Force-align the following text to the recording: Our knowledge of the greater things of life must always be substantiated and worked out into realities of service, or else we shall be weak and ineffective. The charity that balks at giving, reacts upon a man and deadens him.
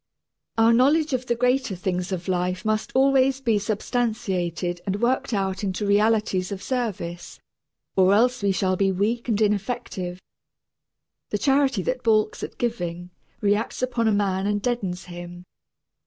Our 0.57 0.73
knowledge 0.73 1.13
of 1.13 1.27
the 1.27 1.35
greater 1.35 1.75
things 1.75 2.11
of 2.11 2.27
life 2.27 2.65
must 2.65 2.91
always 2.95 3.39
be 3.39 3.59
substantiated 3.59 4.81
and 4.87 4.99
worked 4.99 5.31
out 5.31 5.63
into 5.63 5.85
realities 5.85 6.51
of 6.51 6.63
service, 6.63 7.39
or 7.95 8.11
else 8.11 8.41
we 8.41 8.51
shall 8.51 8.75
be 8.75 8.91
weak 8.91 9.29
and 9.29 9.39
ineffective. 9.39 10.19
The 11.29 11.37
charity 11.37 11.83
that 11.83 12.01
balks 12.01 12.41
at 12.41 12.57
giving, 12.57 13.11
reacts 13.41 13.83
upon 13.83 14.07
a 14.07 14.11
man 14.11 14.47
and 14.47 14.59
deadens 14.59 15.05
him. 15.05 15.43